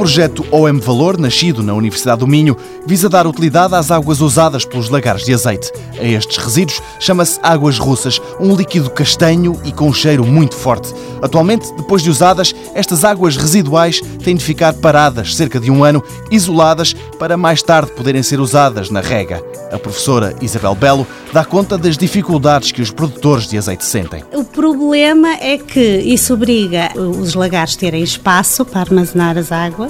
projeto 0.00 0.46
OM 0.50 0.80
Valor, 0.80 1.18
nascido 1.18 1.62
na 1.62 1.74
Universidade 1.74 2.20
do 2.20 2.26
Minho, 2.26 2.56
visa 2.86 3.06
dar 3.06 3.26
utilidade 3.26 3.74
às 3.74 3.90
águas 3.90 4.22
usadas 4.22 4.64
pelos 4.64 4.88
lagares 4.88 5.26
de 5.26 5.34
azeite. 5.34 5.70
A 5.98 6.02
estes 6.02 6.38
resíduos 6.38 6.80
chama-se 6.98 7.38
águas 7.42 7.78
russas, 7.78 8.18
um 8.40 8.56
líquido 8.56 8.88
castanho 8.88 9.60
e 9.62 9.70
com 9.70 9.90
um 9.90 9.92
cheiro 9.92 10.24
muito 10.24 10.56
forte. 10.56 10.90
Atualmente, 11.20 11.70
depois 11.76 12.02
de 12.02 12.08
usadas, 12.08 12.54
estas 12.74 13.04
águas 13.04 13.36
residuais 13.36 14.00
têm 14.24 14.36
de 14.36 14.42
ficar 14.42 14.72
paradas 14.72 15.36
cerca 15.36 15.60
de 15.60 15.70
um 15.70 15.84
ano, 15.84 16.02
isoladas, 16.30 16.94
para 17.18 17.36
mais 17.36 17.62
tarde 17.62 17.92
poderem 17.92 18.22
ser 18.22 18.40
usadas 18.40 18.88
na 18.88 19.02
rega. 19.02 19.44
A 19.70 19.78
professora 19.78 20.34
Isabel 20.40 20.74
Belo 20.74 21.06
dá 21.30 21.44
conta 21.44 21.76
das 21.76 21.98
dificuldades 21.98 22.72
que 22.72 22.80
os 22.80 22.90
produtores 22.90 23.46
de 23.46 23.58
azeite 23.58 23.84
sentem. 23.84 24.24
O 24.32 24.44
problema 24.44 25.28
é 25.34 25.58
que 25.58 25.98
isso 25.98 26.32
obriga 26.32 26.90
os 26.98 27.34
lagares 27.34 27.76
a 27.76 27.78
terem 27.78 28.02
espaço 28.02 28.64
para 28.64 28.80
armazenar 28.80 29.36
as 29.36 29.52
águas. 29.52 29.89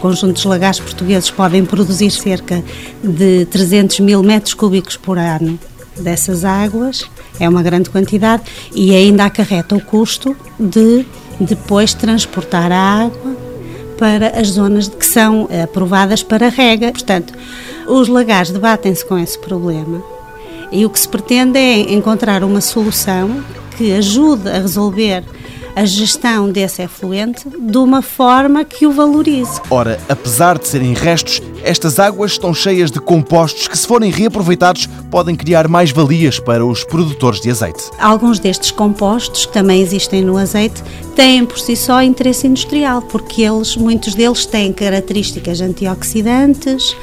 Conjuntos 0.00 0.42
de 0.42 0.48
lagares 0.48 0.78
portugueses 0.78 1.30
podem 1.30 1.64
produzir 1.64 2.10
cerca 2.10 2.62
de 3.02 3.46
300 3.46 4.00
mil 4.00 4.22
metros 4.22 4.54
cúbicos 4.54 4.96
por 4.96 5.18
ano 5.18 5.58
dessas 5.96 6.44
águas, 6.44 7.04
é 7.40 7.48
uma 7.48 7.62
grande 7.62 7.90
quantidade, 7.90 8.44
e 8.72 8.94
ainda 8.94 9.24
acarreta 9.24 9.74
o 9.74 9.80
custo 9.80 10.36
de 10.58 11.04
depois 11.40 11.94
transportar 11.94 12.70
a 12.70 13.04
água 13.04 13.36
para 13.98 14.38
as 14.38 14.48
zonas 14.48 14.88
que 14.88 15.04
são 15.04 15.48
aprovadas 15.62 16.22
para 16.22 16.48
rega. 16.48 16.92
Portanto, 16.92 17.34
os 17.86 18.06
lagares 18.06 18.50
debatem-se 18.50 19.04
com 19.04 19.18
esse 19.18 19.38
problema 19.38 20.02
e 20.70 20.84
o 20.84 20.90
que 20.90 21.00
se 21.00 21.08
pretende 21.08 21.58
é 21.58 21.92
encontrar 21.92 22.44
uma 22.44 22.60
solução 22.60 23.42
que 23.76 23.92
ajude 23.92 24.48
a 24.48 24.60
resolver 24.60 25.24
a 25.78 25.84
gestão 25.84 26.50
desse 26.50 26.82
efluente 26.82 27.48
de 27.48 27.78
uma 27.78 28.02
forma 28.02 28.64
que 28.64 28.84
o 28.84 28.90
valorize. 28.90 29.60
Ora, 29.70 30.00
apesar 30.08 30.58
de 30.58 30.66
serem 30.66 30.92
restos, 30.92 31.40
estas 31.62 32.00
águas 32.00 32.32
estão 32.32 32.52
cheias 32.52 32.90
de 32.90 32.98
compostos 32.98 33.68
que, 33.68 33.78
se 33.78 33.86
forem 33.86 34.10
reaproveitados, 34.10 34.88
podem 35.08 35.36
criar 35.36 35.68
mais 35.68 35.92
valias 35.92 36.40
para 36.40 36.66
os 36.66 36.82
produtores 36.82 37.40
de 37.40 37.48
azeite. 37.48 37.84
Alguns 38.00 38.40
destes 38.40 38.72
compostos, 38.72 39.46
que 39.46 39.52
também 39.52 39.80
existem 39.80 40.20
no 40.20 40.36
azeite, 40.36 40.82
têm 41.14 41.46
por 41.46 41.60
si 41.60 41.76
só 41.76 42.02
interesse 42.02 42.48
industrial, 42.48 43.00
porque 43.02 43.42
eles, 43.42 43.76
muitos 43.76 44.16
deles 44.16 44.46
têm 44.46 44.72
características 44.72 45.60
antioxidantes, 45.60 46.96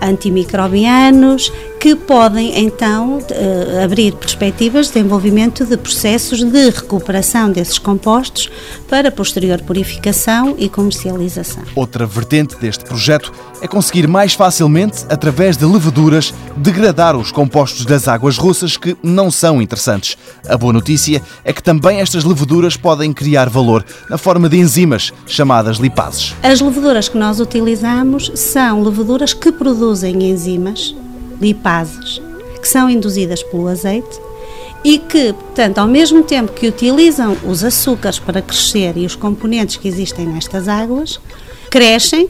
antimicrobianos, 0.00 1.52
que 1.80 1.96
podem 1.96 2.62
então 2.62 3.20
eh, 3.30 3.82
abrir 3.82 4.12
perspectivas 4.12 4.88
de 4.88 4.92
desenvolvimento 4.92 5.64
de 5.64 5.78
processos 5.78 6.44
de 6.44 6.68
recuperação 6.68 7.50
desses 7.50 7.78
compostos 7.78 8.50
para 8.86 9.10
posterior 9.10 9.62
purificação 9.62 10.54
e 10.58 10.68
comercialização. 10.68 11.62
Outra 11.74 12.04
vertente 12.04 12.54
deste 12.56 12.84
projeto 12.84 13.32
é 13.62 13.66
conseguir 13.66 14.06
mais 14.06 14.34
facilmente, 14.34 15.06
através 15.08 15.56
de 15.56 15.64
leveduras, 15.64 16.34
degradar 16.54 17.16
os 17.16 17.32
compostos 17.32 17.86
das 17.86 18.06
águas 18.06 18.36
russas 18.36 18.76
que 18.76 18.94
não 19.02 19.30
são 19.30 19.62
interessantes. 19.62 20.18
A 20.46 20.58
boa 20.58 20.74
notícia 20.74 21.22
é 21.42 21.50
que 21.50 21.62
também 21.62 22.02
estas 22.02 22.24
leveduras 22.24 22.76
podem 22.76 23.10
criar 23.10 23.48
valor 23.48 23.82
na 24.10 24.18
forma 24.18 24.50
de 24.50 24.58
enzimas 24.58 25.14
chamadas 25.26 25.78
lipases. 25.78 26.34
As 26.42 26.60
leveduras 26.60 27.08
que 27.08 27.16
nós 27.16 27.40
utilizamos 27.40 28.30
são 28.34 28.82
leveduras 28.82 29.32
que 29.32 29.50
produzem 29.50 30.30
enzimas 30.30 30.94
lipases 31.40 32.20
que 32.60 32.68
são 32.68 32.90
induzidas 32.90 33.42
pelo 33.42 33.68
azeite 33.68 34.20
e 34.84 34.98
que, 34.98 35.32
portanto, 35.32 35.78
ao 35.78 35.86
mesmo 35.86 36.22
tempo 36.22 36.52
que 36.52 36.66
utilizam 36.66 37.36
os 37.44 37.62
açúcares 37.62 38.18
para 38.18 38.40
crescer 38.40 38.96
e 38.96 39.04
os 39.04 39.14
componentes 39.14 39.76
que 39.76 39.88
existem 39.88 40.26
nestas 40.26 40.68
águas, 40.68 41.20
crescem 41.70 42.28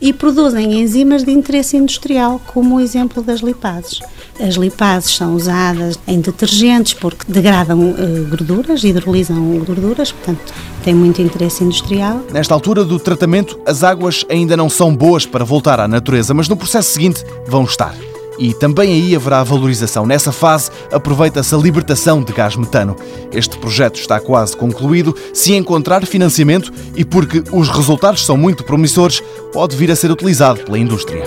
e 0.00 0.12
produzem 0.12 0.80
enzimas 0.80 1.24
de 1.24 1.32
interesse 1.32 1.76
industrial, 1.76 2.40
como 2.46 2.76
o 2.76 2.80
exemplo 2.80 3.20
das 3.20 3.40
lipases. 3.40 3.98
As 4.40 4.54
lipases 4.54 5.16
são 5.16 5.34
usadas 5.34 5.98
em 6.06 6.20
detergentes 6.20 6.94
porque 6.94 7.24
degradam 7.26 7.90
uh, 7.90 8.26
gorduras, 8.30 8.84
hidrolisam 8.84 9.58
gorduras, 9.58 10.12
portanto, 10.12 10.54
tem 10.84 10.94
muito 10.94 11.20
interesse 11.20 11.64
industrial. 11.64 12.20
Nesta 12.32 12.54
altura 12.54 12.84
do 12.84 13.00
tratamento, 13.00 13.58
as 13.66 13.82
águas 13.82 14.24
ainda 14.28 14.56
não 14.56 14.70
são 14.70 14.94
boas 14.94 15.26
para 15.26 15.44
voltar 15.44 15.80
à 15.80 15.88
natureza, 15.88 16.32
mas 16.32 16.48
no 16.48 16.56
processo 16.56 16.92
seguinte 16.92 17.24
vão 17.48 17.64
estar 17.64 17.96
e 18.38 18.54
também 18.54 18.92
aí 18.92 19.16
haverá 19.16 19.42
valorização. 19.42 20.06
Nessa 20.06 20.32
fase, 20.32 20.70
aproveita-se 20.92 21.54
a 21.54 21.58
libertação 21.58 22.22
de 22.22 22.32
gás 22.32 22.56
metano. 22.56 22.96
Este 23.32 23.58
projeto 23.58 23.98
está 23.98 24.20
quase 24.20 24.56
concluído. 24.56 25.14
Se 25.32 25.54
encontrar 25.54 26.06
financiamento 26.06 26.72
e 26.94 27.04
porque 27.04 27.42
os 27.52 27.68
resultados 27.68 28.24
são 28.24 28.36
muito 28.36 28.64
promissores, 28.64 29.22
pode 29.52 29.76
vir 29.76 29.90
a 29.90 29.96
ser 29.96 30.10
utilizado 30.10 30.60
pela 30.60 30.78
indústria. 30.78 31.24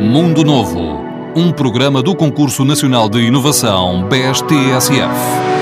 Mundo 0.00 0.44
Novo, 0.44 1.00
um 1.34 1.52
programa 1.52 2.02
do 2.02 2.14
Concurso 2.14 2.64
Nacional 2.64 3.08
de 3.08 3.20
Inovação 3.20 4.08
BSTSF. 4.08 5.55